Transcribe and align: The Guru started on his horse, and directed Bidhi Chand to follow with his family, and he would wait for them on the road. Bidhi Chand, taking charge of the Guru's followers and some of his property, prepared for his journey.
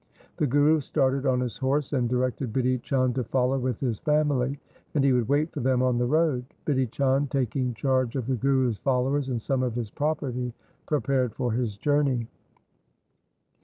The 0.37 0.47
Guru 0.47 0.81
started 0.81 1.27
on 1.27 1.41
his 1.41 1.57
horse, 1.57 1.93
and 1.93 2.09
directed 2.09 2.51
Bidhi 2.51 2.81
Chand 2.81 3.13
to 3.13 3.23
follow 3.23 3.59
with 3.59 3.79
his 3.79 3.99
family, 3.99 4.57
and 4.95 5.03
he 5.03 5.13
would 5.13 5.29
wait 5.29 5.51
for 5.51 5.59
them 5.59 5.83
on 5.83 5.99
the 5.99 6.07
road. 6.07 6.43
Bidhi 6.65 6.89
Chand, 6.89 7.29
taking 7.29 7.75
charge 7.75 8.15
of 8.15 8.25
the 8.25 8.35
Guru's 8.35 8.79
followers 8.79 9.29
and 9.29 9.39
some 9.39 9.61
of 9.61 9.75
his 9.75 9.91
property, 9.91 10.53
prepared 10.87 11.35
for 11.35 11.51
his 11.51 11.77
journey. 11.77 12.25